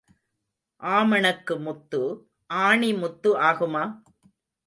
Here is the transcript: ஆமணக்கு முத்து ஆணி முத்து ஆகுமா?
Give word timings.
ஆமணக்கு 0.81 1.55
முத்து 1.59 2.01
ஆணி 2.49 2.93
முத்து 2.93 3.29
ஆகுமா? 3.41 3.83